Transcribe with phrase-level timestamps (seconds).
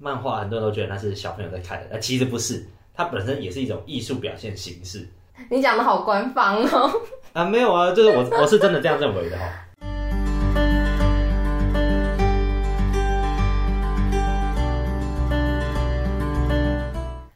[0.00, 2.64] 漫画很多人都觉得那是小朋友在看的，那其实不是，
[2.94, 5.04] 它本身也是一种艺术表现形式。
[5.50, 6.88] 你讲的好官方哦。
[7.32, 9.64] 啊，没有啊，就是我我是真的这样认为的哈。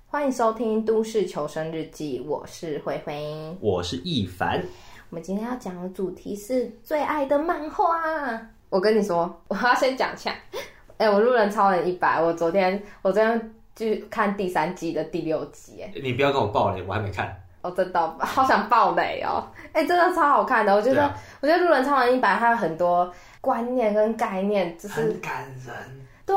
[0.06, 4.62] 欢迎收听《都市求生日记》，我是灰灰，我是易凡。
[5.10, 8.00] 我们今天要讲的主题是最爱的漫画。
[8.68, 10.32] 我跟你说，我要先讲一下。
[11.02, 15.82] 哎、欸，我路人超人一百，我昨天我昨天去看第三季的第六集。
[15.82, 17.36] 哎，你不要跟我爆雷，我还没看。
[17.60, 19.44] 哦，真的， 好想爆雷哦。
[19.72, 20.72] 哎、欸，真的超好看的。
[20.72, 25.74] 我觉得，啊、我觉得路人超人一百，它有很多观念跟概念，就是很感人。
[26.24, 26.36] 对，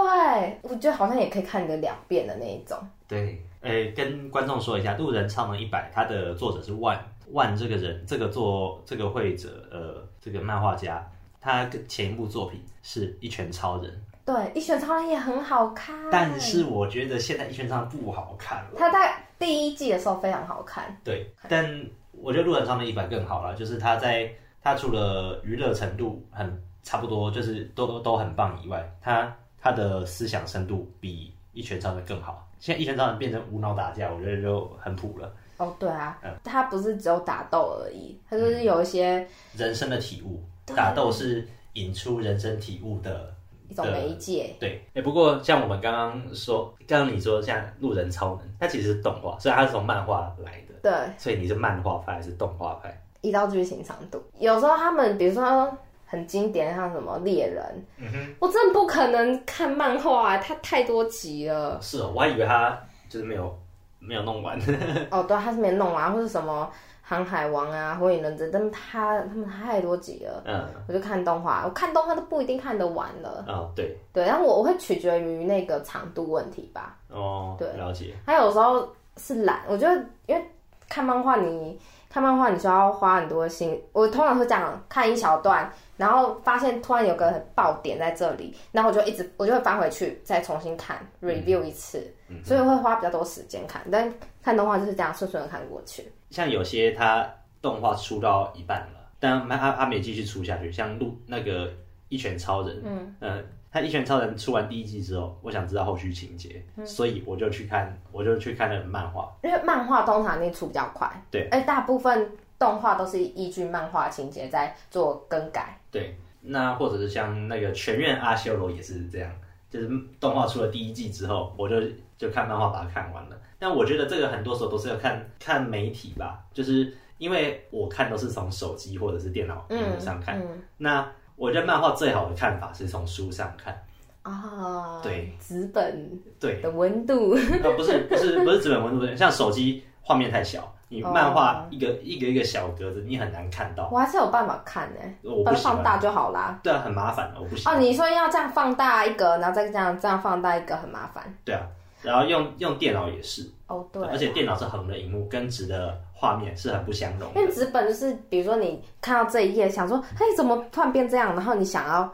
[0.63, 2.75] 我觉得好像也可以看个两遍的那一种。
[3.07, 6.99] 对，哎、欸，跟观众说一下，路人超人一百，它的作者是万
[7.33, 11.07] 万这个人，这个作这个绘者，呃，这个漫画家。
[11.39, 13.91] 他跟前一部作品是《一拳超人》，
[14.25, 18.71] 对，《一拳超人》也很好看，但是我觉得现在《一拳超人》不好看了。
[18.75, 21.63] 他在第一季的时候非常好看，对，但
[22.11, 24.27] 我觉得《路人超人一百》更好了，就是他在
[24.63, 29.31] 他除了娱乐程度很差不多，就是都都很棒以外，他
[29.61, 32.49] 他的思想深度比《一拳超人》更好。
[32.59, 35.31] 现在《一拳超人》变成无脑打架，我觉得就很普了。
[35.57, 40.41] 哦，对啊，嗯，他不是只有打斗而已，他就是有一些、嗯、人生的体悟。
[40.75, 43.34] 打斗是引出人生体悟的
[43.69, 44.55] 一种媒介。
[44.59, 50.73] 对，哎、欸，不过像我们刚刚说，刚刚你说像路人超人，它其实是动画，所以它是从漫画来的。
[50.81, 53.01] 对，所以你是漫画派还是动画派？
[53.21, 61.79] 依照剧情长度，有时候他们比如说很经典，像什么猎人，嗯哼，我真的不可能看漫画啊，它太多集了。
[61.81, 63.59] 是哦，我还以为它就是没有
[63.97, 64.59] 没有弄完。
[65.09, 66.71] 哦，对，它是没弄完，或是什么。
[67.07, 78.15] 航海王啊，火影忍者，但他他们太多集了，嗯，我就看动画，我看动画都不一定看得完了，哦，对，对，然后我我会取决于那个长度问题吧，哦，对，了解。
[78.25, 80.43] 还有时候是懒，我觉得因为
[80.89, 94.11] 看漫画，你看漫画你需要花很多心，我通常会这样看一小段，然后发现突然有个爆点在这里，然后我就一直我就会翻回去再重新看 review 一次，嗯，所以会花比较多时间看，但
[94.45, 96.07] 看动画就是这样顺顺的看过去。
[96.29, 97.27] 像有些他
[97.63, 100.71] 动画出到一半了，但他他没继续出下去。
[100.71, 101.73] 像录那个
[102.09, 109.35] 一拳超人，嗯，呃，他一拳超人出完第一季之后，我想知道后续情节，嗯，所以我就去看，我就去看那个漫画。
[109.41, 115.75] 因为漫画通常你出比较快，对，而大部分动画都是依据漫画情节在做更改。
[115.89, 119.31] 对，那或者是像那个全院阿修罗也是这样，
[119.71, 119.89] 就是
[120.19, 121.81] 动画出了第一季之后，我就
[122.15, 123.35] 就看漫画把它看完了。
[123.57, 130.39] 但我觉得这个很多时候都是要看看媒体吧，就是因为我看都是从手机或者是电脑屏幕上看。
[130.39, 133.77] 嗯嗯、那我觉得漫画最好的看法是从书上看
[134.23, 137.33] 啊，对，纸本对的温度，
[137.63, 143.87] 呃，不是不是不是纸本温度，像手机画面太小，你漫画一个、哦、一个一个小格子，你很难看到。
[143.91, 146.59] 我还是有办法看呢，我不放大就好啦。
[146.63, 147.75] 对啊，很麻烦，我不喜欢。
[147.75, 151.23] 哦，你说要这样放大一个，然后再这样这样放大一个，很麻烦。
[151.45, 151.61] 对啊。
[152.05, 157.41] 然后用用电脑也是哦，oh, 对，而且电脑是横的荧幕，跟纸的画面是很不相容的。
[157.41, 161.33] 因为纸本就是，比如说你看到这一页，想说，嘿，怎么突然变这样？
[161.33, 162.13] 然后你想要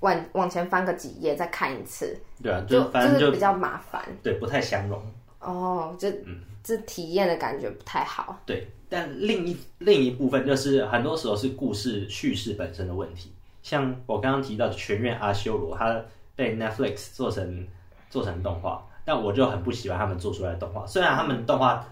[0.00, 5.00] 往往前翻个几页再看一次，对啊，就反正就，就是比较麻烦，对，不太相容。
[5.40, 8.38] 哦，oh, 就嗯，这体验的感觉不太好。
[8.46, 13.32] 对，但另一另一部分就是很多时候是故事叙事本身的问题，
[13.62, 16.00] 像我刚刚提到的《全院阿修罗》，它
[16.36, 17.66] 被 Netflix 做成
[18.08, 18.86] 做成动画。
[19.04, 21.84] 但我就很不喜欢他们做出来的动画，虽然他们动画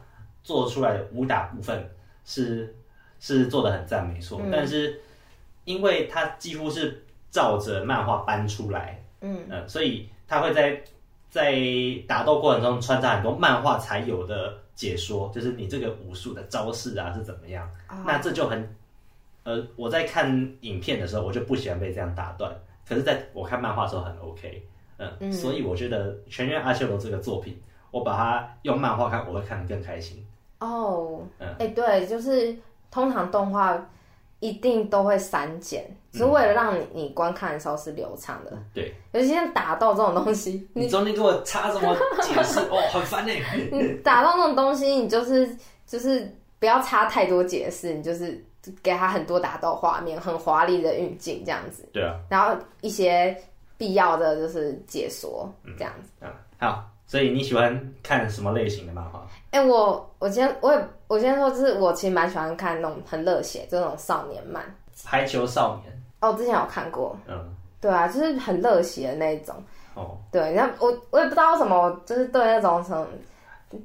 [0.42, 1.90] 做出来的武打部分
[2.24, 2.74] 是
[3.18, 5.00] 是做的很赞没错，嗯、但是
[5.64, 10.82] 因为它几乎是照着漫画搬出来，嗯、呃，所以他会在
[11.28, 11.60] 在
[12.06, 18.76] 打斗过程中穿插很多漫画才有的解说，就是你这个武术的招式啊是怎么样，哦、那这就很
[19.42, 22.52] 呃我在看影片的时候我就不喜欢被这样打断，
[22.88, 24.66] 可是在我看漫画的时候很 OK。
[25.20, 27.60] 嗯，所以我觉得《全员阿修罗》这个作品，
[27.90, 30.24] 我把它用漫画看，我会看得更开心。
[30.58, 32.54] 哦，嗯，哎、欸，对，就是
[32.90, 33.82] 通常动画
[34.40, 38.52] 一定都会删减，只是为了让你你观看的时候是流畅的。
[38.74, 42.60] 对，尤其像打斗这种东西，你中间给我插什么解释？
[42.70, 43.40] 哦，很烦哎。
[43.72, 45.48] 你打斗这种东西，你就是
[45.86, 48.44] 就是不要插太多解释，你就是
[48.82, 51.88] 给他很多打斗画面，很华丽的运镜这样子。
[51.92, 53.34] 对啊，然后一些。
[53.80, 56.10] 必要的就是解说，这样子。
[56.20, 56.28] 嗯，
[56.58, 59.26] 好，所以你喜欢看什么类型的漫画？
[59.52, 64.62] 哎、欸，我我先我也我先说，就是我其实蛮喜欢看那种很热血这种少年漫，
[65.02, 66.02] 排球少年。
[66.20, 67.16] 哦，之前有看过。
[67.26, 69.56] 嗯，对啊，就是很热血的那一种。
[69.94, 73.06] 哦，对，然后我我也不知道为什么，就是对那种什么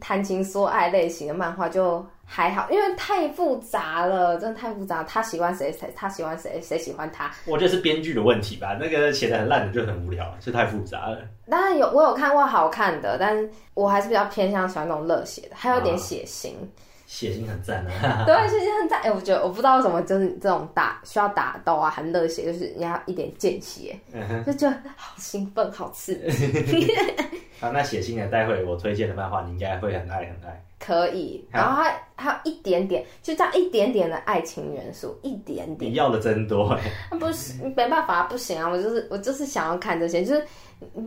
[0.01, 5.03] 谈情说爱类型的漫画就还好，因为太复杂了，真的太复杂。
[5.03, 7.31] 他喜欢谁谁，他喜欢谁谁喜欢他。
[7.45, 11.19] 我觉得是编剧的问题吧，那个写的很烂的就很无聊，是太复杂了。
[11.49, 16.49] 当然有，我有看过好看的，但是我还是比较偏向喜欢那种热血的，还有点血腥。
[16.49, 16.67] 啊
[17.05, 18.23] 血腥很赞啊！
[18.25, 18.99] 对，血腥很赞。
[19.01, 26.91] 哎、欸，我觉得我不知道为什么，就是这种打需要打斗啊，很热血，就是你要一点见血，嗯、就觉得好兴奋，好刺激。
[27.61, 30.61] 好，那血腥的，待会我推荐的漫画，你应该会很爱很爱。
[30.77, 35.89] 可以，然后还还有一点点，就这样一点点的爱情元素，一点点。
[35.91, 37.17] 你要的真多哎！
[37.17, 38.69] 不是，没办法，不行啊！
[38.69, 40.45] 我就是我就是想要看这些，就是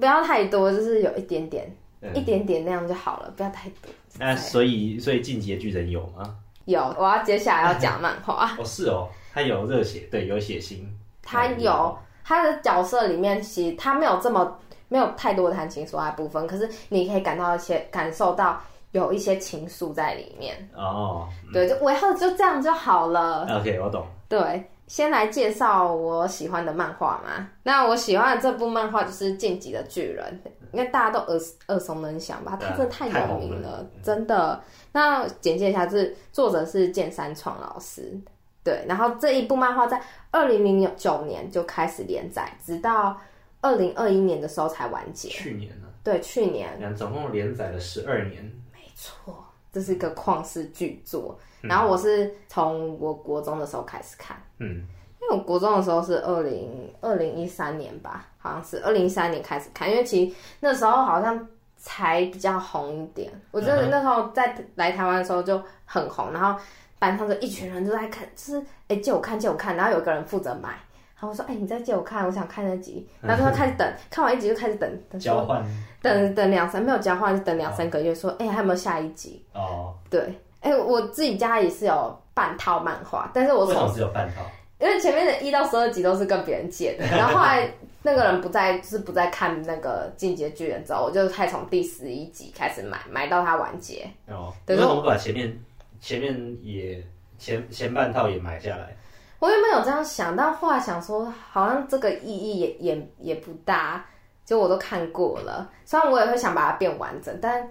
[0.00, 1.70] 不要太多，就是有一点点。
[2.00, 3.90] 嗯、一点点那样就好了，不要太多。
[4.18, 6.36] 那所以，所以进击的巨人有吗？
[6.64, 8.54] 有，我要接下来要讲漫画。
[8.58, 10.86] 哦，是哦，他有热血，对，有血腥。
[11.22, 14.58] 他有他的角色里面，其实他没有这么
[14.88, 18.60] 没有太多谈情说爱部分，可是你可以感到一些感受到
[18.92, 20.56] 有一些情愫在里面。
[20.74, 23.46] 哦，嗯、对，就尾后就这样就好了。
[23.60, 24.06] OK，我懂。
[24.28, 24.64] 对。
[24.86, 27.46] 先来介绍我喜欢的漫画嘛。
[27.62, 30.40] 那我喜欢的这部漫画就是《进击的巨人》，
[30.72, 32.58] 应该大家都耳耳熟能详吧？
[32.60, 34.62] 他真的太有名了，真的。
[34.92, 38.18] 那简介一下，就是作者是剑山创老师，
[38.64, 38.84] 对。
[38.88, 43.18] 然后这一部漫画在二零零九年就开始连载，直到
[43.60, 45.28] 二零二一年的时候才完结。
[45.28, 45.88] 去年呢？
[46.02, 46.94] 对，去年。
[46.96, 48.42] 总共连载了十二年。
[48.72, 51.38] 没错，这是一个旷世巨作。
[51.60, 54.86] 然后我是从我国中的时候开始看，嗯，
[55.20, 63.30] 因为我国中的时候是二零二零一三年吧，好像是二零一三年开始看，因为其实那时候好像才比较红一点。
[63.50, 66.58] 我觉得那时候在来台湾的时候就很红，然后
[66.98, 75.64] 班上就一群人都在看，就是哎借我看借我看，然后有个人负责买，然后我说哎你再借我看，我想看那集，然后他开始等，看完一集就开始等，等交换，
[76.00, 79.44] 等等两三没有交换就等两三个月，说哎还有没有下一集？
[79.52, 80.40] 哦，对。
[80.60, 84.42] 哎、欸，我自己家也是有半套漫画，但是我从只有半套，
[84.80, 87.68] 因为前面的一到十二集都是跟别人借的， 然后后来
[88.02, 94.08] 那个人不再，就是不再看那个进击的巨人之后，我就开始从第十一集开始买，买到它完结。
[94.28, 95.58] 哦，等于我们把前面
[96.00, 97.04] 前面也
[97.38, 98.96] 前前半套也买下来。
[99.38, 104.04] 我原本有这样想，但后来想说，好像这个意义也也也不大，
[104.44, 107.68] 就我都看过了，虽然我也会想把它变完整，但。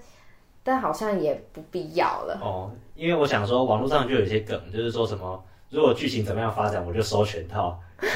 [0.63, 7.77] 但好像也不必要了哦，因为我想说，网络上就有一些梗，就是说什么，如果剧情怎么样发展，我就收全套。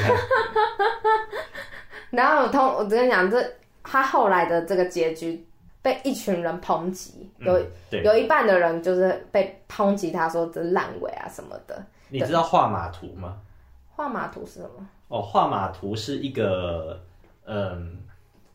[2.10, 3.44] 然后我通，我跟你讲，这
[3.84, 5.46] 他后来的这个结局
[5.82, 7.58] 被一群人抨击，有、
[7.92, 11.84] 嗯、有一半的人就是被抨击，他说这烂尾啊什么的。
[12.10, 13.38] 你知道画马图吗？
[13.90, 14.88] 画马图是什么？
[15.08, 17.00] 哦，画马图是一个，
[17.46, 18.00] 嗯，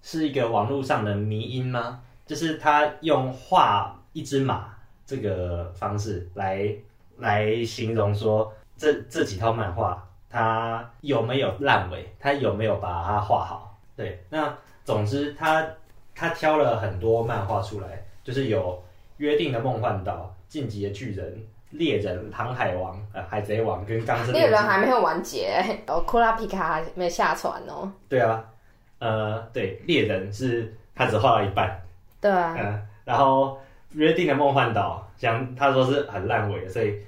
[0.02, 2.00] 是一个网络上的迷因吗？
[2.26, 4.74] 就是他用画一只马
[5.06, 6.74] 这个方式来
[7.18, 13.78] 来形容说，这这几套漫画他有没有烂尾，他有没有把它画好？
[13.96, 15.66] 对，那总之他
[16.14, 18.82] 他挑了很多漫画出来，就是有
[19.16, 27.90] 约定的梦幻岛、进击的巨人、猎人、航海王、呃海贼王跟钢之猎人还没有完结哦，库拉皮卡还没下船哦。
[28.08, 28.44] 对啊，
[28.98, 31.80] 呃，对，猎人是他只画了一半。
[32.20, 33.58] 对啊，嗯，然后
[33.92, 37.02] 约定的梦幻岛，像他说是很烂尾的，所以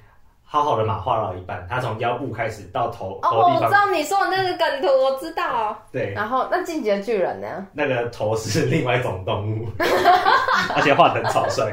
[0.50, 3.20] 好好的马画到一半，他从腰部开始到头。
[3.22, 5.76] 哦，我知道你说的那个梗图，我知道。
[5.92, 7.66] 对，然后那进击的巨人呢？
[7.74, 9.68] 那个头是另外一种动物，
[10.74, 11.70] 而且画得很草率。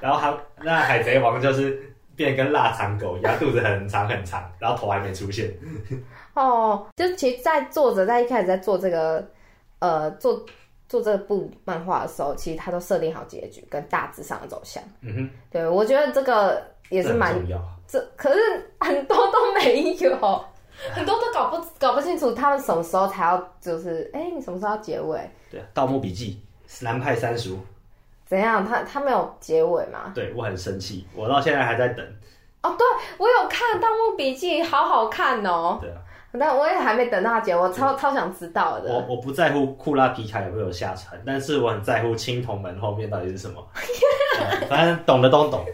[0.00, 5.52] 然后他那海贼王就是变跟腊肠狗一样，肚子很长很长，然后头还没出现。
[6.32, 9.22] 哦，就其实，在作者在一开始在做这个，
[9.80, 10.42] 呃，做。
[10.88, 14.82] 做这部漫画的时候，其实他都设定好结局跟大致上的走向。
[15.00, 17.60] 嗯哼，对，我觉得这个也是蛮重要。
[17.88, 18.40] 这可是
[18.80, 20.16] 很多都没有，
[20.92, 25.30] 很多都搞不搞不清楚他们什么时候才要，就是哎、欸，你什么时候要结尾？
[25.50, 26.40] 对，《盗墓笔记》
[26.84, 27.58] 南派三叔
[28.26, 28.66] 怎样？
[28.66, 30.12] 他他没有结尾吗？
[30.14, 32.04] 对，我很生气，我到现在还在等。
[32.62, 32.86] 哦，对，
[33.18, 35.78] 我有看《盗墓笔记》，好好看哦。
[35.80, 35.98] 对啊。
[36.38, 38.92] 但我也还没等到他结，我超超想知道的。
[38.92, 43.66] 我我不在乎库拉皮卡有没有下船，但是我很在乎青铜门后面到底是什么。
[44.38, 45.64] 嗯、反正懂的都懂。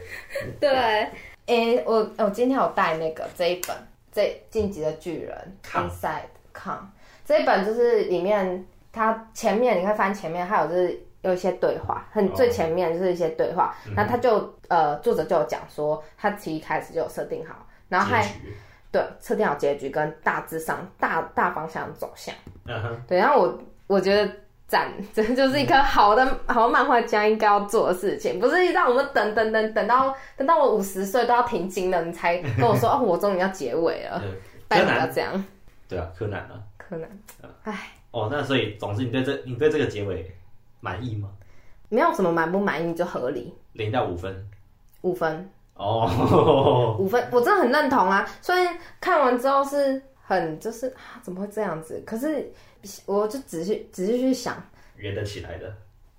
[0.61, 1.11] 对，哎、
[1.47, 3.76] 欸，我我今天有带那个这一本
[4.12, 6.23] 《这晋级的巨人》Inside
[6.54, 6.78] Kong
[7.25, 13.75] 这一本就是里面它前面你看翻前面，还有就是有一些对话，很最前面就是一些对话。
[13.97, 18.25] 那、哦、他就呃作者就有讲说，他其实一开始就有设定好，然后还。
[18.93, 22.35] 对，测定好结局跟大致上大大方向走向。
[22.67, 23.03] 嗯哼。
[23.09, 24.31] 对，然后我我觉得
[24.69, 34.23] 赞，这就是一个好的 好漫画家应该要做的事情，不是让我们等等等等到等到我五十岁都要停经了，你才跟我说 哦，我终于要结尾了。
[34.69, 35.45] 拜托不要这样。
[35.89, 37.09] 对啊，柯南啊，柯南，
[37.65, 37.93] 唉。
[38.11, 40.31] 哦，那所以总之你对这你对这个结尾
[40.81, 41.31] 满意吗？
[41.89, 43.55] 没有什么满不满意，就合理。
[43.73, 44.47] 零到五分。
[45.01, 45.51] 五分。
[45.75, 46.97] 哦。
[46.99, 48.29] 五分，我真的很认同啊。
[48.41, 52.02] 虽然看完之后是很就是啊，怎么会这样子？
[52.07, 52.50] 可是
[53.07, 54.57] 我就仔细仔细去想，
[54.97, 55.73] 圆得起来的。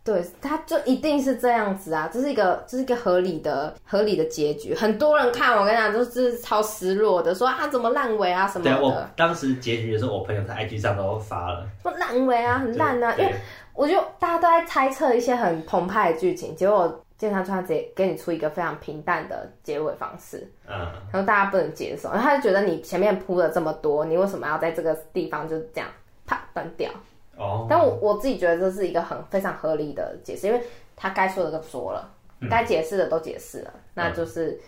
[0.05, 4.75] 对，他就一定是这样子啊，这是一个这是一个合理的合理的结局。
[4.75, 8.75] 很多人看我跟你讲都是超失落的，说啊怎么烂尾啊什么的。
[8.75, 13.15] 对，我当时结局的时候，我朋友在 IG 上都发了，说烂尾啊，很烂啊。
[13.17, 13.33] 因为
[13.74, 25.89] 我就大家都在猜测一些很澎湃的剧情，结果见他突然直接给你出一个非常平淡的结尾方式，嗯，然后大家不能接受，然后他就觉得你前面铺了这么多，你为什么要在这个地方就这样
[26.25, 26.91] 啪断掉？
[27.38, 30.62] 哦，但我我自己觉得这是一个很非常合理的解释，因为
[30.96, 32.12] 他该说的都说了，
[32.50, 34.60] 该、嗯、解释的都解释了，嗯、那就是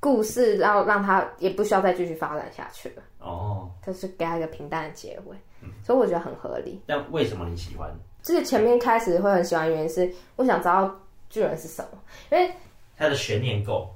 [0.00, 3.02] 故事要让他也不需要再继续发展下去了。
[3.20, 6.82] 哦，就是给他一个平淡的结尾，嗯、所以我觉得很合理。
[6.86, 7.90] 但为什么你喜欢？
[8.22, 10.94] 就是前面开始会很喜欢，原因是我想知道
[11.30, 11.98] 巨人是什么，
[12.30, 12.50] 因为
[12.96, 13.88] 它的悬念够。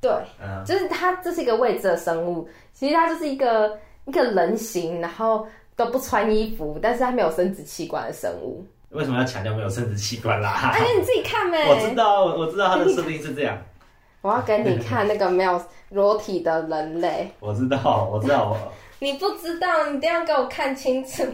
[0.00, 0.10] 对，
[0.42, 5.46] 嗯，就是它这是一个未知的生物，其实它就是一个一个人形，然后。
[5.76, 8.64] 都不穿衣服，但是它没有生殖器官的生物。
[8.90, 10.70] 为什么要强调没有生殖器官啦？
[10.72, 11.66] 哎呀，你自己看呗。
[11.68, 13.60] 我知道，我知道它的设定是这样。
[14.22, 17.28] 我要给你看那个没有裸体的人类。
[17.40, 18.50] 我知道，我知道。
[18.50, 21.24] 我 你不知道，你一定要给我看清楚。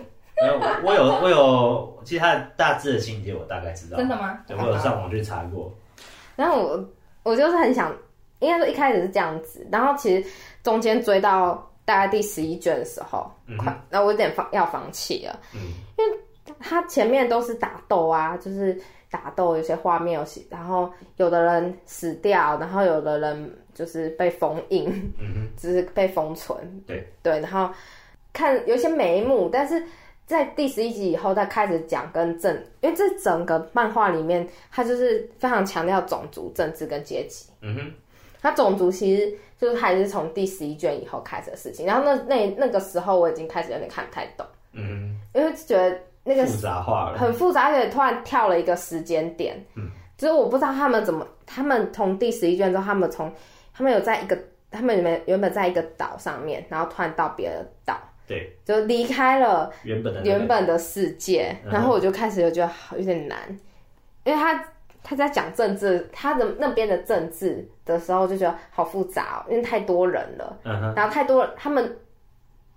[0.85, 3.97] 我有，我有，其实他的大致的情节我大概知道。
[3.97, 4.38] 真的吗？
[4.47, 5.73] 对，我有上网去查过。
[6.37, 6.88] 然后我，
[7.23, 7.94] 我就是很想，
[8.38, 10.28] 应该说一开始是这样子，然后其实
[10.62, 11.66] 中间追到。
[11.82, 13.28] 大概第十一卷的时候，
[13.59, 18.80] 快，那我有点放要放弃了，嗯，因为他前面都是打斗啊，就是
[19.11, 26.56] 打斗，有些画面有些，然后有的人死掉，然后有的人就是被封印，嗯哼， 只是被封存，
[26.87, 27.68] 对对，然后
[28.32, 29.82] 看有些眉目，但是
[30.30, 37.92] 在第十一集以后，他开始讲跟政，因为这整个漫画里面，他就是非常强调种族、政治跟阶级，嗯哼。
[38.42, 53.30] 他种族其实就是还是从第十一卷以后开始的事情，然后那那那个时候我已经开始有点看不太懂，嗯，因为觉得那个复杂化了，很复杂，而且突然跳了一个时间点，嗯，就是我不知道他们怎么，他们从第十一卷之后，他们从
[53.75, 54.38] 他们有在一个，
[54.70, 63.38] 他们原本原本在一个岛上面，然后突然到别的岛，对，就离开了原本的原本的世界，然后我就开始就觉得好有点难，
[64.25, 64.64] 因为他。
[65.02, 70.58] 他在讲政治，他的那边的政治的时候就觉得好复杂哦，因为太多人了，
[70.94, 71.96] 然后太多，他们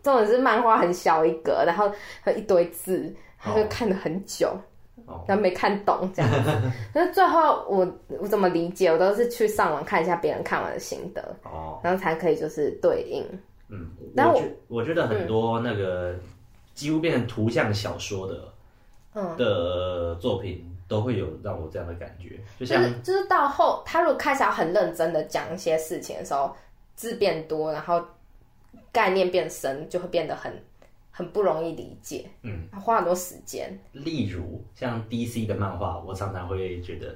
[0.01, 1.91] 重点是漫画很小一格，然后
[2.23, 4.47] 和一堆字，他就看了很久，
[5.05, 6.49] 哦、然后没看懂这样子。
[6.93, 7.85] 但是最后我
[8.21, 13.21] 我怎么理解，我都是去上网看一下别人看完的心得，哦，然后才可以就是对应。
[13.73, 16.15] 嗯，但我我觉得很多那个
[16.73, 18.53] 几乎变成图像小说的，
[19.15, 20.69] 嗯的作品。
[20.85, 26.55] 都会有让我这样的感觉，就像就是，就是到后，他如果开始要很认真的讲一些事情的时候，
[26.93, 28.03] 字变多，然后
[28.91, 30.53] 概念变深，就会变得很
[31.09, 32.29] 很不容易理解。
[32.43, 33.75] 嗯，花很多时间。
[33.93, 37.15] 例如像 DC 的漫画，我常常会觉得，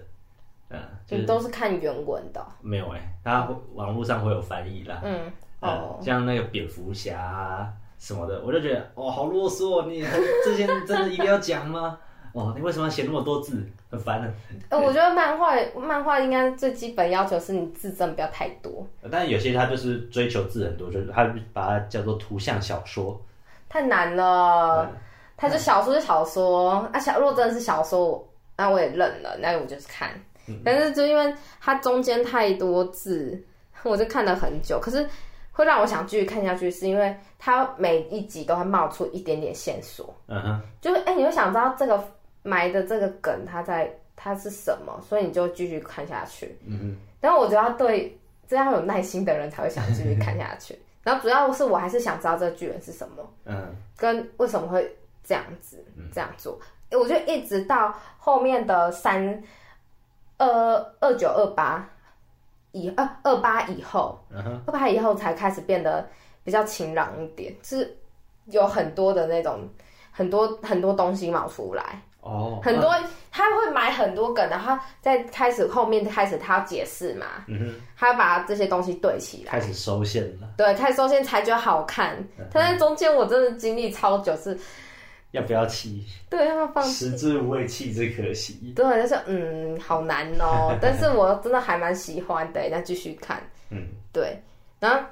[0.70, 2.44] 嗯，就都是看原文的？
[2.62, 5.02] 没有哎、欸，他网络上会有翻译啦。
[5.04, 10.06] 嗯，哦、嗯，像那个蝙蝠侠什么的，我就觉得哦，好啰嗦，你
[10.46, 11.98] 这些真的一定要讲吗？
[12.34, 13.66] 哦，你为什么要写那么多字？
[13.90, 14.32] 很烦的。
[14.70, 18.86] 呃，我觉得漫画漫画应该最基本要求是你字真的不要太多。
[19.10, 21.24] 但有些他就是追求字很多，就是他
[21.54, 23.20] 把它叫做图像小说。
[23.70, 24.98] 太难了，嗯、
[25.38, 30.10] 他就小说就小说，嗯、啊小，如果真的是小说，那我也认了，那我就是看。
[30.48, 33.42] 嗯、但是就因为它中间太多字，
[33.84, 34.80] 我就看了很久。
[34.80, 35.08] 可是
[35.58, 40.14] 会让我想继续看下去，是因为它每一集都会冒出一点点线索。
[40.28, 42.02] 嗯哼，就是哎、欸，你会想知道这个。
[42.44, 44.98] 埋的这个梗，它在它是什么？
[45.02, 46.58] 所以你就继续看下去。
[46.66, 46.98] 嗯哼。
[47.20, 50.80] 然后我觉得对这样有耐心的人才会想继续看下去。
[51.04, 54.90] 然后主要是我还是想知道这个巨人是什么，嗯，跟为什么会
[55.26, 55.84] 这样子
[56.14, 56.58] 这样做。
[56.92, 59.44] 我就一直到后面的三
[60.38, 60.48] 二
[61.02, 61.86] 二九二八
[62.78, 64.20] 以二二八以后，
[64.66, 66.08] 二八以后才开始变得
[66.44, 67.98] 比较晴朗一点，是
[68.46, 69.68] 有很多的那种
[70.12, 72.02] 很多很多东西冒出来。
[72.22, 77.26] 哦，很多、嗯、他会买很多梗，然后再开始后面开始他要解释嘛，
[77.96, 82.18] 他要把这些东西对起来，开始收线了，对，开始收线才觉得好看。
[82.52, 84.60] 他在、中间我真的经历超久是，
[85.38, 86.04] 要不要弃？
[86.30, 86.92] 对，要不要放弃？
[86.92, 88.74] 食之无味，弃之可惜。
[88.76, 90.78] 对，就是嗯，好难哦、喔。
[90.82, 93.42] 但是我真的还蛮喜欢的，那继续看。
[93.70, 94.42] 嗯，对。
[94.80, 95.08] 然后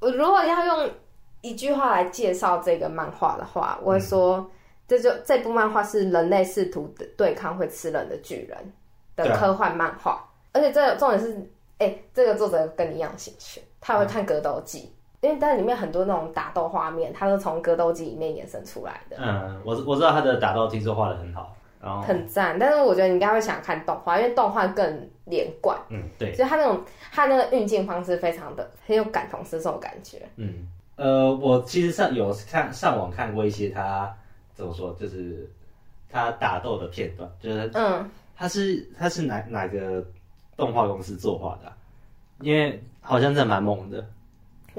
[0.00, 0.90] 我如果要用
[1.40, 4.50] 一句话来介绍这个漫画的话，我会说，嗯、
[4.86, 8.72] 这就这部漫画是人类试图对抗会吃人的巨人
[9.16, 11.32] 的科幻漫画，啊、而且这个重点是，
[11.78, 14.80] 哎、欸，这个作者跟你一样兴趣，他会看格斗技。
[14.80, 19.16] 嗯因为但里面很多那种打斗画面，它是从格斗机里面衍生出来的。
[19.18, 22.56] 嗯，我我知道他的打斗听说画的很好，然后很赞。
[22.56, 25.76] 但是我觉得你应该会想看动画，因为动画更连贯。
[25.88, 26.32] 嗯，对。
[26.34, 30.22] 所以他那种他那个运镜方式非常的很有感同身受的感觉。
[30.36, 34.14] 嗯，呃，我其实上有看上网看过一些他
[34.54, 35.50] 怎么说，就是
[36.08, 40.04] 他打斗的片段，就是嗯，他是他是哪哪个
[40.56, 41.76] 动画公司作画的啊？
[42.40, 44.06] 因为好像真的蛮猛的。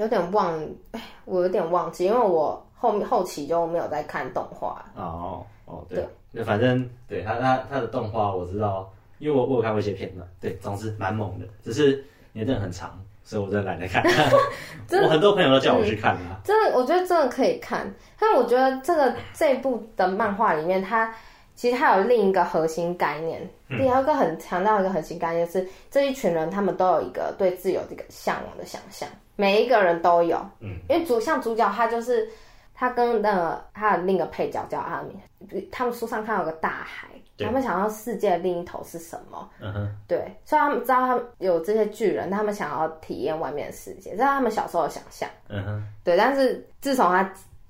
[0.00, 0.58] 有点忘，
[0.92, 4.82] 哎，我有点忘记，因为我后面后期就没有在看动画。
[4.96, 6.02] 哦哦，对，
[6.34, 12.02] 就，反正对他他他的动画我知道，因为我我有看过一些片段，对，总之蛮猛的，只是
[12.32, 14.02] 年份很长，所以我真的懒得看。
[15.04, 16.40] 我很多朋友都叫我去看啊。
[16.42, 21.14] 真的，我觉得真的可以看，但我觉得这个这一部的漫画里面，它
[21.54, 29.06] 其实它有另一个核心概念，第二个很强调一个核心概念是，这一群人他们都有一个对自由这个向往的想象。
[29.40, 32.28] 每一个人都有，嗯，因为主像主角他就是
[32.74, 39.50] 他跟那个他的另一个配角叫阿明，他们书上看到有个大海，他们想要世界的另一头是什么？
[39.60, 45.26] 嗯哼，对，所以他们知道他们有这些巨人，他们想要体验外面的世界，这是他们小时候的想象。
[45.48, 47.22] 嗯哼，对，但是自从他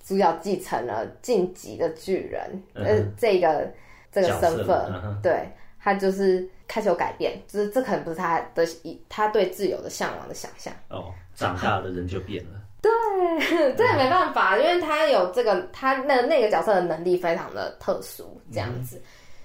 [0.02, 3.72] 主角继承了晋级的巨人，这个
[4.10, 5.48] 这个身份，嗯、对。
[5.82, 8.66] 他就是开始有改变，就是这可能不是他的
[9.08, 10.70] 他对自由的向往的想象。
[10.90, 11.10] 哦，
[11.40, 12.60] 长大的人就变了。
[12.82, 12.90] 对，
[13.76, 19.02] 这也没办法，因为他有这个他那那个角色的能力非常的特殊，这样子。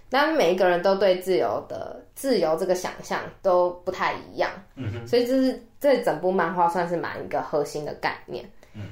[0.09, 4.49] 那、嗯、每一个人都对自由的自由这个想象都不太一样。
[4.75, 8.49] 嗯哼，所以就是这整部漫画算是蛮一个核心的概念。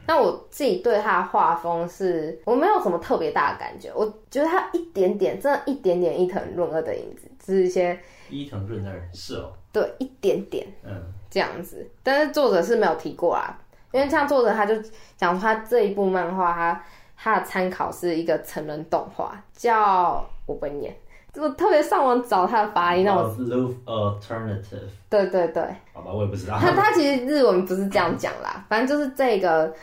[0.08, 3.92] 那我自己对他的画风是，我没有什么特别大的感觉。
[3.94, 11.89] 我觉得他一点点，真的一点点伊藤润二的影子，就是一些伊藤润二是哦，对，一点点，嗯，这样子。
[12.04, 13.58] 但是作者是没有提过啊，
[13.91, 14.76] 因为像作者他就
[15.17, 16.84] 讲说他这一部漫画，他
[17.17, 20.96] 他的参考是一个成人动画，叫我不会念。
[21.36, 24.88] 我特别上网找他的发音，那我 Love Alternative。
[25.10, 26.60] 对对对，好吧，我也不知道。
[26.60, 29.74] 他 他其实日文不是这样讲啦，反正就是这个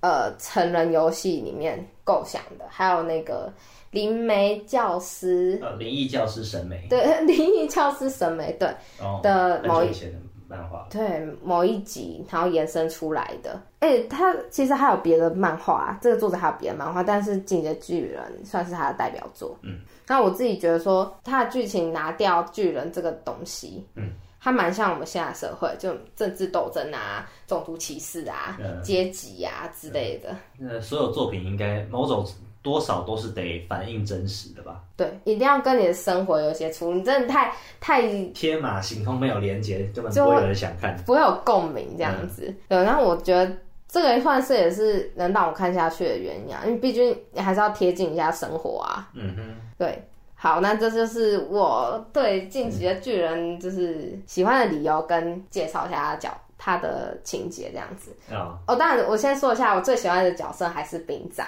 [0.00, 3.52] 呃成人游戏里面构想的，还有那个
[3.90, 8.66] 灵媒教师，呃，灵异教师审美，对， 灵异教师审美，对、
[8.98, 10.10] 哦、的某一些
[10.54, 13.60] 漫画，对某一集，然后延伸出来的。
[13.80, 19.80] 哎、欸，他其实还有别的漫画，这个作者还有别的漫画，但是《进击的巨人》算是他的代表作，嗯。
[20.06, 30.36] 那我自己觉得说，他的剧情拿掉巨人这个东西，嗯，他蛮像我们现在社会，就政治斗争啊、种族歧视啊、嗯、阶级啊之类的。
[30.58, 32.22] 那所有作品应该某种
[32.64, 34.80] 多少都是得反映真实的吧？
[34.96, 36.94] 对，一定要跟你的生活有些出入。
[36.94, 42.46] 你真的太太天马行空，没有连接，根本不会有人想看，不会有共鸣这样子。
[42.48, 43.54] 嗯、对，然后我觉得
[43.86, 49.10] 这个算是也是能让我看下去的原因啊，因为毕竟你还是要贴近一下生活啊。
[49.12, 49.56] 嗯哼。
[49.76, 50.02] 对，
[50.34, 56.30] 好，那这就是我对《进击的巨人》就是喜欢的理由，跟介绍一下他角
[56.64, 58.16] 他的情节这样子。
[58.30, 61.46] 哦，哦，当然我先说一下，我最喜欢的角色还是兵长，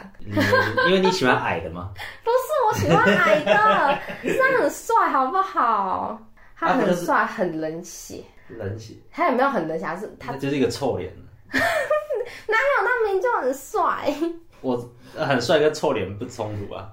[0.89, 1.89] 因为你喜欢矮的吗？
[2.23, 3.99] 不是，我喜欢矮的，
[4.31, 6.21] 是他很帅，好不好？
[6.55, 8.93] 他很帅，啊、很冷血，冷血。
[9.11, 9.87] 他有没有很冷血？
[9.97, 11.11] 是他就是一个臭脸。
[11.51, 12.87] 哪有？
[12.87, 14.15] 他明明就很帅。
[14.61, 16.93] 我很帅跟臭脸不冲突啊。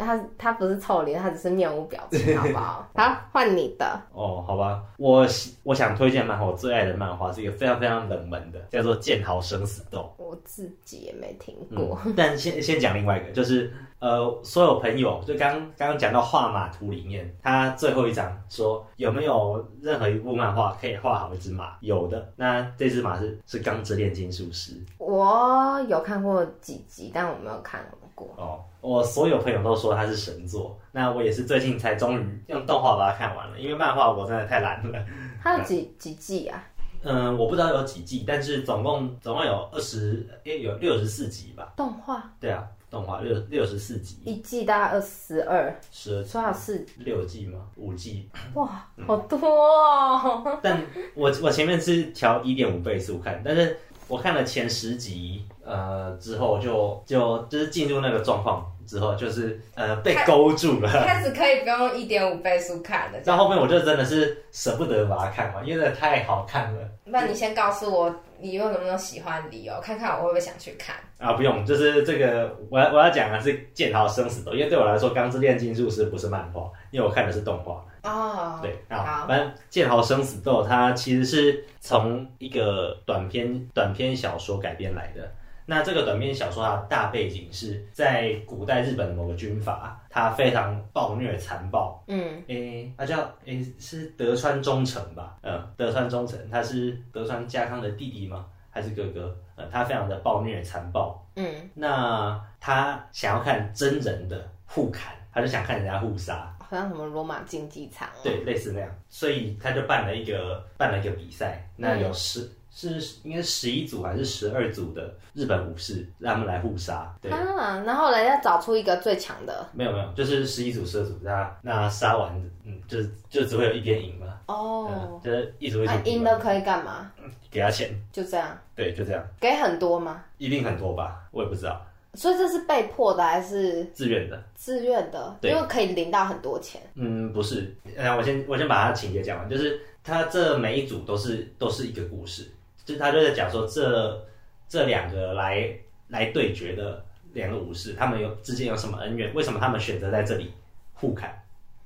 [0.00, 2.88] 他他不是臭脸，他只是面无表情， 好不好？
[2.94, 4.00] 好，换你的。
[4.12, 5.26] 哦，好吧，我
[5.62, 10.12] 我想推荐漫画，我最爱的漫画是一个非常非常冷门的，叫做《剑豪生死斗》。
[10.22, 11.98] 我自己也没听过。
[12.04, 21.76] 嗯、但先先讲另外一个，就是呃，所有朋友就刚刚刚讲到画马图里面，他最后一章说有没有任何一部漫画可以画好一只马？
[21.80, 24.72] 有的，那这只马是是《钢之炼金术师》。
[24.98, 27.80] 我有看过几集，但我没有看
[28.20, 28.44] 过。
[28.44, 28.64] 哦。
[28.82, 35.04] 我所有朋友都说它是神作，那我也是最近才终于用动画把它看完了，因为漫画我真的太懒了。
[35.42, 36.64] 它有几几季啊？
[37.02, 41.74] 嗯，我不知道有几季，但是总共总共有二十，诶，有六十四集吧。
[41.76, 42.24] 动画？
[42.40, 47.58] 对啊，动画六六十四集，一季大概二十二，十二，说好是六季吗？
[47.76, 48.30] 五季？
[48.54, 50.58] 哇，好多哦！
[50.62, 50.82] 但
[51.14, 53.76] 我我前面是调一点五倍速看，但是。
[54.08, 63.20] 我看了前十集，呃，之后就就就是进入那个状况之后，就是呃被勾住了，开始可以不用一点五倍速看了。
[63.20, 66.80] 到后面我就真的是舍不得把它看完，因为太好看了。
[67.04, 70.96] 那你先告诉我，你有什么喜欢的理由，看看我会不会想去看。
[71.18, 77.84] 啊，不用，就是这个我要我要讲的是《剑豪生死斗》，因为对我来说，《钢之炼金术师》不是漫画，因为我看的是动画。
[78.02, 85.30] 哦，对啊，反正《剑豪生死斗》它其实是从一个短篇短篇小说改编来的。
[85.70, 92.02] 那这个短篇小说它的大背景是在古代日本的某个军阀，他非常暴虐残暴。
[92.08, 95.38] 嗯，诶，他叫诶是德川忠诚吧？
[95.42, 98.46] 嗯，德川忠诚，他是德川家康的弟弟吗？
[98.68, 99.32] 还是哥哥？
[99.54, 101.24] 呃，他非常的暴虐残暴。
[101.36, 106.52] 嗯，那他想要看真人的互砍，他就想看人家互杀。
[106.58, 112.50] 好像什么罗马竞技场，对，类似那样，所以他就办了一个办了一个比赛，那有十、嗯、
[112.88, 122.32] 是应该十一组还是十二组的日本武士让他们来互杀，对啊，然后人家找出一个最强的，没有没有，就是十一组十二组，那那杀完，
[122.64, 127.10] 嗯，就就只会有一边赢嘛，哦、嗯，就是一组一组赢了可以干嘛？
[127.50, 130.22] 给他钱，就这样，对，就这样，给很多吗？
[130.38, 131.84] 一定很多吧，我也不知道。
[132.14, 134.42] 所以这是被迫的还是自愿的？
[134.56, 136.80] 自愿的，因为可以领到很多钱。
[136.94, 137.72] 嗯，不是。
[137.96, 142.50] 那我先我先把它情节讲完，就是他这每一组都是都是一个故事，
[142.90, 144.20] 就是他就在讲说这
[144.68, 145.72] 这两个来
[146.08, 149.32] 来对决的两个武士，他们有之间有什么恩怨？
[149.32, 150.52] 为什么他们选择在这里
[150.92, 151.32] 互砍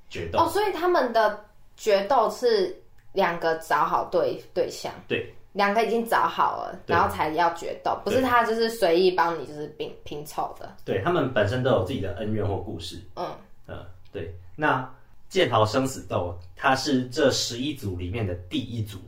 [0.09, 0.39] 决斗？
[0.39, 1.45] 哦，所以他们的
[1.77, 2.75] 决斗是
[3.13, 4.91] 两个找好对对象。
[5.07, 5.31] 对。
[5.53, 10.75] 两个已经找好了，然后才要决斗，不是他就是随意帮你就是拼拼凑的。
[10.83, 12.99] 对，他们本身都有自己的恩怨或故事。
[13.15, 13.25] 嗯
[13.67, 13.77] 嗯，
[14.11, 14.35] 对。
[14.57, 14.93] 那
[15.29, 18.99] 剑豪生死斗，它是这十一组里面的第一组，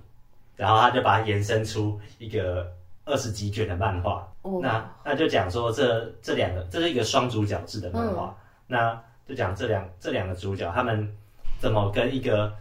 [0.57, 2.69] 然后他就把它延伸出一个
[3.05, 4.29] 二十几卷的漫画。
[4.41, 4.59] 哦。
[4.61, 8.25] 那那就讲说这这两个，这是一个双主角制的漫画。
[8.25, 8.35] 嗯。
[8.67, 11.09] 那就讲这两这两个主角他们
[11.59, 12.53] 怎么跟一个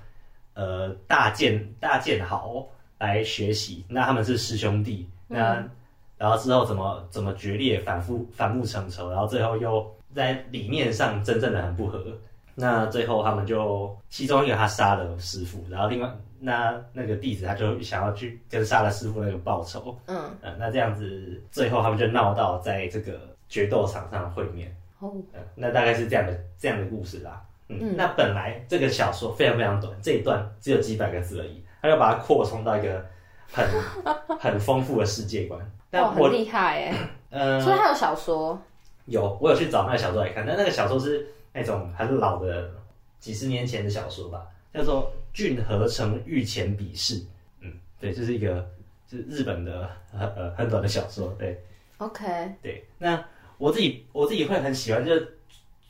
[0.55, 2.65] 呃大剑大剑豪。
[2.99, 5.71] 来学习，那他们是师兄弟，那、嗯、
[6.17, 12.03] 然后之后怎么怎么决裂，反复反目成仇，然后最后又在理念上真正的很不合，
[12.55, 31.63] 那最后他们就其中一个他杀了师傅，然后另外那那个弟子他就想要去跟杀了师傅那个报仇，嗯，呃、那这样子最后他们就闹到在这个决斗场上会面，哦、呃，那大概是这样的这样的故事啦，嗯，嗯，那本来这个小说非常非常短，这一段只有几百个字而已。
[31.83, 33.05] 他就把它扩充到一个
[33.53, 33.65] 很
[34.41, 38.61] 很丰富的世界观，但我很厉害哎，嗯，所以他有小说，
[39.05, 42.71] 有我有去找那个小说来看，但那个小说是那种很老的
[43.21, 44.43] 几十年前的小说吧，
[44.75, 47.15] 叫做《骏河城御前笔试》，
[47.61, 47.71] 嗯，
[48.01, 48.67] 对，这、就是一个
[49.11, 51.61] 是日本的呃很短的小说，对
[51.99, 52.25] ，OK，
[52.63, 53.23] 对，那
[53.59, 55.39] 我自己我自己会很喜欢，就是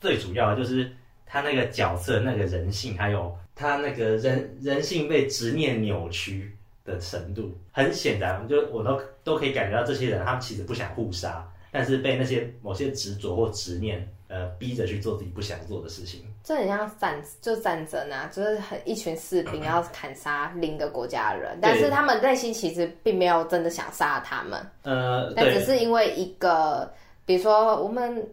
[0.01, 0.91] 最主要的就是
[1.25, 3.39] 他那个角色那个人性还有。
[3.59, 6.55] 他那个人人性被执念扭曲
[6.85, 11.43] 的程度，很显然，就我都都可以感觉到，这些人他们其实不想互杀，
[11.77, 16.23] 但是被那些某些执着或执念，呃，逼着去做自己不想做的事情。
[16.43, 26.91] 这很像战，就战争啊，就是很一群士兵要砍杀另一个国家的人，但是他们内心其实并没有真的想杀他们，呃，但只是因为一个，
[27.27, 28.27] 比如说我们。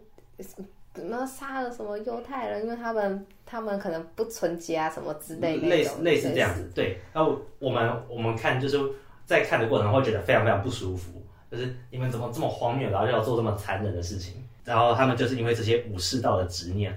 [0.94, 2.64] 怎么杀了什么犹太人？
[2.64, 5.68] 因为他们他们可能不纯洁啊，什么之类的。
[5.68, 7.00] 类似类似这样子，对。
[7.12, 8.80] 然后我们我们看就是
[9.26, 11.20] 在看的过程中会觉得非常非常不舒服，
[11.54, 14.44] 就是你们怎么这么荒谬，然后就要做这么残忍的事情？
[14.66, 16.94] 然后他们就是因为这些武士道的执念，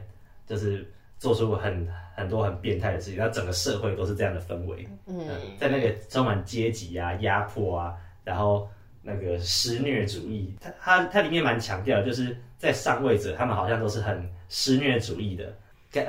[0.49, 3.19] 就是做出很很多很变态的事情。
[3.19, 5.19] 然后整个社会都是这样的氛围，嗯，
[5.59, 8.69] 在那个充满阶级啊、压迫啊，然后
[9.03, 12.37] 那个施虐主义，它它它里面蛮强调就是。
[12.59, 15.55] 在上位者，他们好像都是很施虐主义的，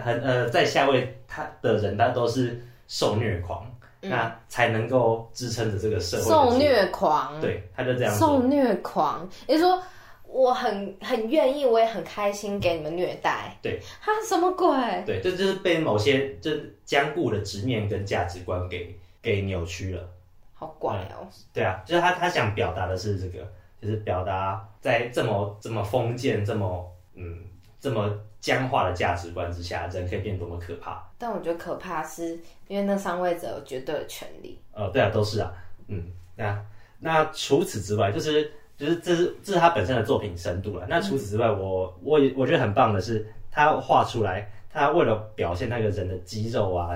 [0.01, 2.57] 很呃，在下位他的人，他都是
[2.87, 3.69] 受虐狂，
[4.07, 6.23] 嗯、那才能够支撑着这个社会。
[6.23, 8.15] 受虐狂，对，他就这样。
[8.15, 9.83] 受虐狂，也就是说，
[10.23, 13.55] 我很很愿意，我也很开心给你们虐待。
[13.61, 14.67] 对，他什么鬼？
[15.05, 16.51] 对，这就是被某些就
[16.85, 20.07] 僵固的执念跟价值观给给扭曲了。
[20.53, 21.27] 好怪哦、嗯。
[21.53, 23.45] 对啊，就是他他想表达的是这个。
[23.79, 27.43] 就是表达在这么这么封建、这么嗯
[27.79, 31.03] 这么僵化的价值观之下，人可以变多么可怕。
[31.17, 34.59] 但我觉得可怕是因为那上位者有绝对的权利。
[34.73, 35.51] 呃，对啊，都是啊，
[35.87, 36.03] 嗯，
[36.35, 36.63] 那
[36.99, 40.85] 那除此之外，就是就是这是这是他本身的作品深度了。
[40.89, 46.95] 那除此之外，我我也我觉得很棒的是，他画出来，他为了表现那个人的肌肉啊，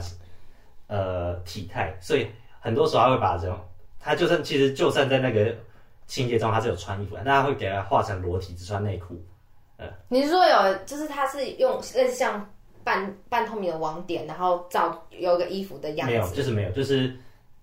[0.87, 2.27] 呃体态，所以
[2.59, 3.53] 很多时候他会把人，
[3.99, 5.55] 他就算其实就算在那个。
[6.07, 9.17] 情节中他是有穿衣服的，但他会给他画成裸体，只穿内裤。
[10.09, 12.49] 你是说有，就是他是用类似像
[12.83, 16.13] 半半透明的网点，然后照有个衣服的样子？
[16.13, 17.07] 没有，就是没有，就是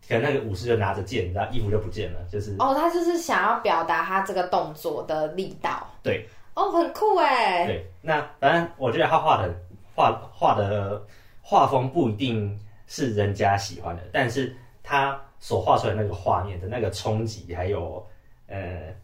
[0.09, 5.87] 可能那个武士就拿着剑，然后衣服就不见了，就是哦，他就是想要表达他这个动作的力道。
[6.03, 7.67] 对，哦，很酷哎。
[7.67, 9.55] 对，那反正我觉得他画的
[9.95, 11.03] 画画的
[11.43, 18.05] 画风不一定是人家喜欢的，但是他所画出来那个画面的那个冲击，还有
[18.47, 18.95] 呃，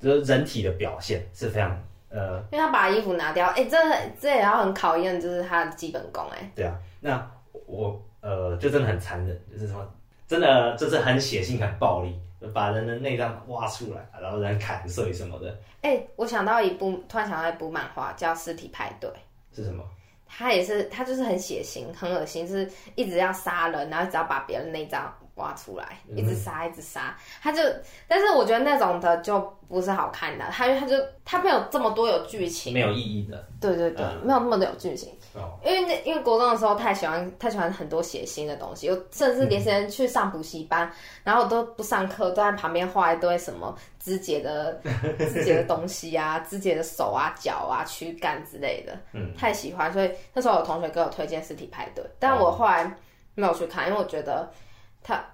[0.00, 1.78] 就是人体的表现是非常。
[2.14, 3.76] 呃，因为他把衣服拿掉，哎、欸，这
[4.20, 6.48] 这也要很考验，就是他的基本功，哎。
[6.54, 7.30] 对啊，那
[7.66, 9.84] 我呃，就真的很残忍，就是什么，
[10.28, 12.16] 真的就是很血腥、很暴力，
[12.54, 15.48] 把人的内脏挖出来，然后人砍碎什么的。
[15.82, 19.10] 哎、欸，我想到一部，突然想到一部漫画叫《尸体派对》，
[19.52, 19.82] 是什么？
[20.26, 25.12] 他也是，他就是很血腥、很恶心，就是一直要杀人，然后只要把别人内脏。
[25.36, 27.60] 挖出来，一直杀，一直杀，他就，
[28.06, 30.94] 但是我觉得那种的就不是好看的，他他就
[31.24, 40.92] 他没有这么多有剧情，没有意义的，对对对，嗯、没有那么多有剧情，哦、因为那因为国中的时候太喜欢太喜欢很多血腥的东西，又甚至连时间去上补习班，嗯、
[41.24, 44.80] 然后都不上课，都在旁边画一堆什么肢解的
[45.18, 52.88] 肢解的东西啊，肢解的手啊、脚啊、躯干之类的，嗯，太喜欢，所以那时候有同学给我推荐尸体派对，但我后来
[53.34, 54.48] 没有去看，因为我觉得。
[55.04, 55.24] 他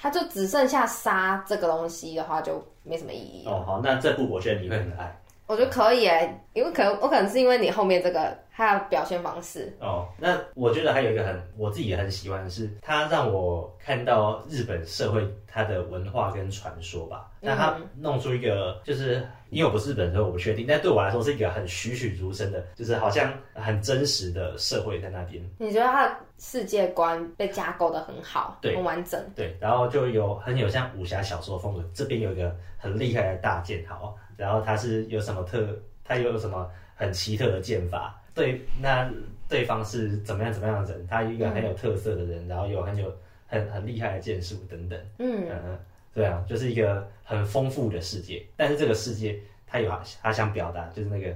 [0.00, 3.44] 他就只剩下杀这个东西的话，就没什么意义。
[3.46, 5.14] 哦，好，那这部我觉得你会很爱。
[5.46, 9.76] 我觉得可以诶，因为可能我可能是因为你后面这个他的表现方式。
[9.80, 17.30] 哦，那我觉得还有一个很我自己也很喜欢的是，他让我看到日本社会它的文化跟传说吧。
[17.38, 20.64] 那他弄出一个，就是因为我不是日本人，所以我不确定。
[20.66, 25.44] 但对我来说是一个很栩栩如生的，就是好像很真实的社会在那边。
[25.58, 29.22] 你觉得他的世界观被架构的很好，对，很完整。
[29.34, 31.84] 对，然后就有很有像武侠小说风格。
[31.92, 34.16] 这边有一个很厉害的大剑豪。
[34.36, 35.66] 然后他是有什么特，
[36.04, 38.14] 他又有什么很奇特的剑法？
[38.36, 39.10] 对，那
[39.48, 41.06] 对方是怎么样怎么样的人？
[41.06, 43.12] 他一个很有特色的人，嗯、然后有很有
[43.48, 45.00] 很很厉害的剑术等等。
[45.18, 45.78] 嗯嗯，
[46.12, 48.44] 对啊，就是一个很丰富的世界。
[48.56, 49.90] 但是这个世界，他有
[50.22, 51.34] 他想表达，就是那个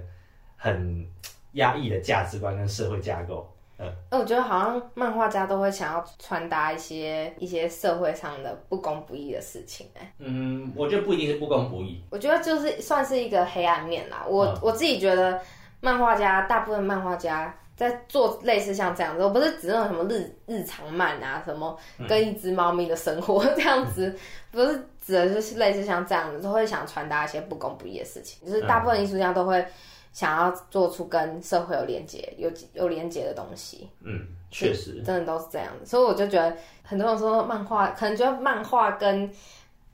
[0.57, 1.09] 很
[1.53, 3.51] 压抑的价值观跟社会架构。
[3.83, 14.27] 嗯，我觉得好像漫画家都会想要传达一些一些社会上的不公不义的事情，哎，嗯，我觉得不一定是不公不义，我觉得就是算是一个黑暗面啦。
[14.29, 15.41] 我、嗯、我自己觉得，
[15.81, 21.77] 漫画家大部分漫画家在做类似像这样子，我不是指那种什么日日常漫啊，什么
[22.09, 24.19] 跟一只猫咪的生活 这样子，嗯、
[24.51, 29.65] 不是指的就是类似像这样子，都会想传达一些不公不义的事情，就是大部分艺术家都会。
[30.13, 35.87] 想要做出跟社会有连接、有有连接的东西，嗯，确实，真的都是这样子。
[35.87, 39.31] 所以我就觉得，很多人说漫画，可能觉得漫画跟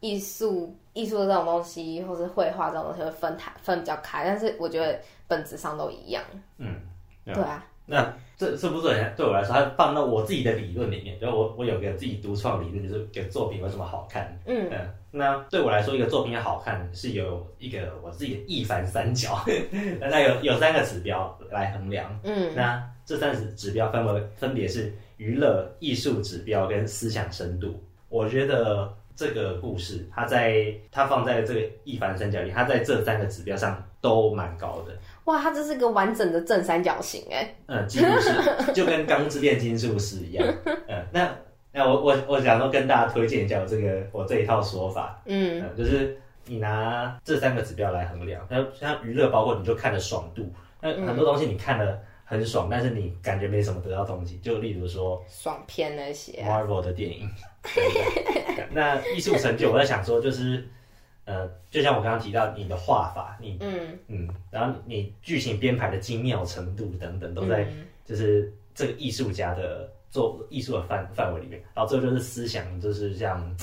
[0.01, 6.23] 艺术、艺术的这种东西，或是绘画这种东西会分开分比较开，但是我觉得本质上都一样。
[6.57, 6.81] 嗯，
[7.25, 7.65] 对啊。
[7.89, 14.37] 那这是不是对我来说，它放到我自己的理论里面，就我我有个自己独创理论，就是给作品为什么好看。
[14.47, 19.39] 嗯嗯，那对我来说，一个作品要好看是有一个我自己的一凡三角，
[20.01, 22.19] 那有有三个指标来衡量。
[22.25, 27.81] 嗯，那这三指指标分为分别是娱乐、艺术指标跟思想深度。
[28.09, 34.93] 我觉得这个故事，它在它放在这个一凡三角里，它在这三个指标上都蛮高的。
[35.25, 40.47] 哇，它这是个完整的正三角形哎，嗯，几乎是就跟《钢之炼金术师》一样，
[40.87, 41.35] 嗯，那
[41.73, 50.49] 那我我我想说跟大家推荐一下我这个我这一套说法，嗯，嗯，就是你拿这三个指标来衡量，那像娱乐，包括你就看的爽度，
[50.81, 57.27] 那很多东西你看的很爽，嗯、但是你感觉没什么得到东西，就例如说爽片那些 Marvel 的电影，
[58.71, 60.69] 那艺术成就，我在想说就是。
[61.29, 63.99] 呃，就像我刚刚提到你的画法，你嗯。
[64.07, 67.67] 嗯，然后你剧情编排的精妙程度等等，都在
[68.05, 71.61] 就是这个艺术家的做艺术的范范围里面。
[71.75, 73.57] 然后最后就是思想，就是像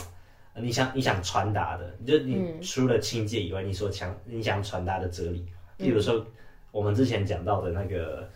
[0.55, 5.45] 你想你想传达的，就你除了情节以外，你所想你想传达的哲理，
[5.77, 6.21] 比如说
[6.71, 8.29] 我们之前讲到的那个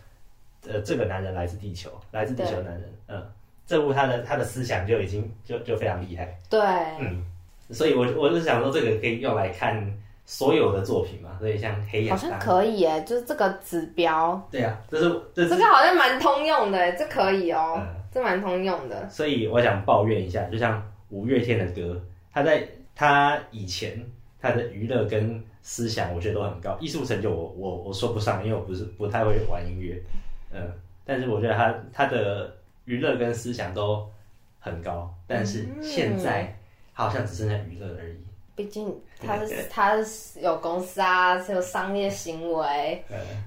[0.68, 3.26] 呃，这个男人来自地球，来自地球的男人，嗯，
[3.66, 6.60] 这部他的他的思想就已经就就非常厉害，对，
[7.00, 7.24] 嗯。
[7.70, 9.78] 所以我，我我是想说，这个可以用来看
[10.24, 11.36] 所有的作品嘛。
[11.38, 14.40] 所以，像黑眼，好像可以耶，就是这个指标。
[14.50, 19.06] 对啊，这是这是这个好像蛮通用的，这可以哦，嗯、这蛮通用的。
[19.10, 22.00] 所以，我想抱怨一下，就像五月天的歌，
[22.32, 24.02] 他在他以前
[24.40, 30.02] 他的娱乐跟思想，我觉得都很高，艺术成就我我我说不上，因为我不是不太会玩音乐，
[30.52, 30.72] 嗯，
[31.04, 34.08] 但是我觉得他他的娱乐跟思想都
[34.58, 36.42] 很高，但是现在。
[36.42, 36.54] 嗯
[36.98, 38.16] 好像只剩下娱乐而已。
[38.56, 38.92] 毕竟
[39.24, 43.00] 他是他是有公司啊，是有商业行为，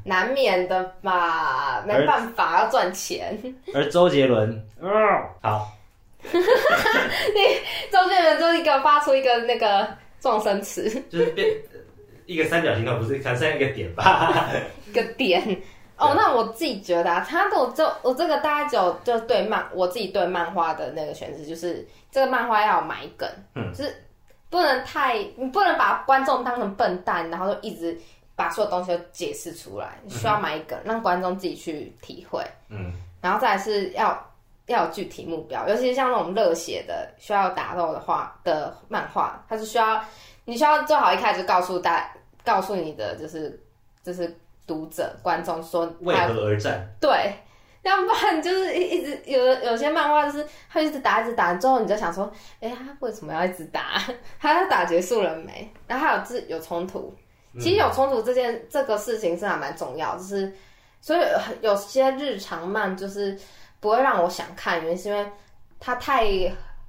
[0.05, 3.37] 难免的吧，没办法要赚钱。
[3.75, 4.89] 而周杰伦，嗯，
[5.41, 5.77] 好，
[6.23, 6.31] 你
[7.91, 9.85] 周杰伦就一个发出一个那个
[10.21, 11.45] 撞声词，就是变
[12.25, 14.49] 一个三角形，都不是，可能是一个点吧，
[14.89, 15.61] 一个点。
[16.01, 24.03] 哦，那我自己觉得啊，他的我就我这个大概就就对漫，我自己对漫画的那个选择就是，这个漫画要有埋梗，嗯，就是
[24.49, 27.95] 不能太，你不能把观众当成笨蛋，然后就一直
[28.35, 34.19] 把所有东西都解释出来，需要埋梗，让观众自己去体会，嗯，然后再来是要
[34.65, 40.03] 要有具体目标，尤其是像那种热血的需要打斗的话的漫画，它是需要
[40.45, 42.11] 你需要做好一开始告诉大
[42.43, 43.61] 告诉你的就是
[44.01, 44.35] 就是。
[44.67, 46.87] 读者、观众说为何而战？
[46.99, 47.33] 对，
[47.81, 54.01] 要不然就是一一直有的有些漫画就是他一直打一直打，之后你就想说，哎、欸，他为什么要一直打？
[54.39, 55.71] 他要打结束了没？
[55.87, 57.13] 然后还有自有冲突，
[57.59, 60.53] 其实有冲突这件、嗯、这个事情是还蛮重要，就是
[61.01, 61.19] 所以
[61.61, 63.37] 有些日常漫就是
[63.79, 65.31] 不会让我想看，原因是因为
[65.79, 66.25] 它太。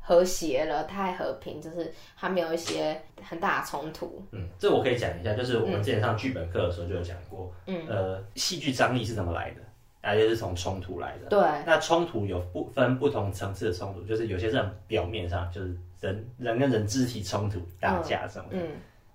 [0.05, 4.21] 和谐了，太和平，就是还没有一些很大的冲突。
[4.33, 7.55] 嗯，这我可以讲一下，就是我们之前上剧本课的时候就有讲过。
[7.67, 9.63] 嗯，呃，戏剧张力是怎么来的？
[10.01, 11.29] 啊，就是从冲突来的。
[11.29, 11.39] 对。
[11.65, 18.59] 那冲突有不分不同层次的冲突，就是有些是很表面上，就是人人跟人肢体冲突、打架什么的。
[18.59, 18.71] 嗯。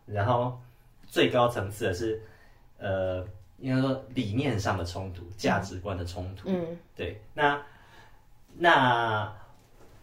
[0.06, 0.58] 然后
[1.06, 2.21] 最高层次的是，
[2.78, 3.28] 呃，
[3.60, 6.47] 应该说理念上的冲突、价值观的冲突。
[6.50, 6.78] 嗯。
[6.95, 7.21] 对。
[7.34, 7.62] 那
[8.56, 9.36] 那。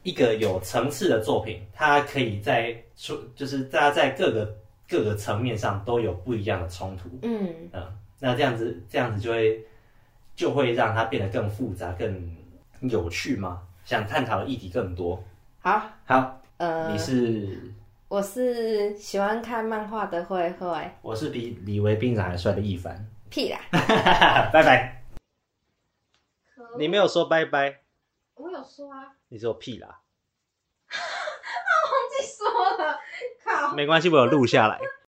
[0.04, 4.56] 一个有层次的作品，它可以在出，就是大家在各个
[4.88, 7.08] 各个层面上都有不一样的冲突。
[7.22, 7.82] 嗯嗯，
[8.20, 9.66] 那这样子这样子就会
[10.36, 12.36] 就会让它变得更复杂、更
[12.80, 13.62] 有趣吗？
[13.84, 15.22] 想探讨的议题更多。
[15.60, 17.72] 好，好，呃，你是？
[18.08, 20.68] 我是喜欢看漫画的慧慧。
[21.02, 22.94] 我是比李维兵长还帅的一凡。
[23.28, 23.58] 屁啦！
[24.52, 25.02] 拜拜。
[26.78, 27.80] 你没有说拜拜。
[28.34, 29.13] 我有说啊。
[29.34, 29.88] 你说屁啦！
[30.86, 30.94] 啊，
[31.90, 32.46] 忘记说
[32.78, 33.00] 了，
[33.44, 33.74] 靠！
[33.74, 34.78] 没关系，我有录下来。